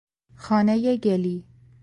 خانهی 0.35 0.97
گلی 0.97 1.45